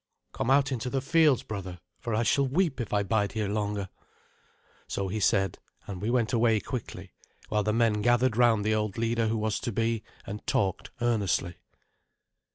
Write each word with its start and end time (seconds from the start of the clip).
"Come 0.33 0.49
out 0.49 0.71
into 0.71 0.89
the 0.89 0.99
fields, 0.99 1.43
brother, 1.43 1.79
for 1.99 2.15
I 2.15 2.23
shall 2.23 2.47
weep 2.47 2.81
if 2.81 2.91
I 2.91 3.03
bide 3.03 3.33
here 3.33 3.47
longer." 3.47 3.87
So 4.87 5.09
he 5.09 5.19
said; 5.19 5.59
and 5.85 6.01
we 6.01 6.09
went 6.09 6.33
away 6.33 6.59
quickly, 6.59 7.11
while 7.49 7.61
the 7.61 7.71
men 7.71 8.01
gathered 8.01 8.35
round 8.35 8.65
the 8.65 8.73
old 8.73 8.97
leader 8.97 9.27
who 9.27 9.37
was 9.37 9.59
to 9.59 9.71
be, 9.71 10.01
and 10.25 10.43
talked 10.47 10.89
earnestly. 11.01 11.57